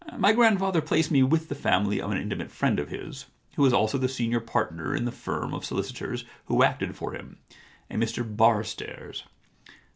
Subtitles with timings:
[0.13, 3.61] * My grandfather placed me with the family of an intimate friend of his, who
[3.61, 7.37] was also the senior partner in the firm of solicitors who acted for him,
[7.87, 9.25] a Mr Barstairs.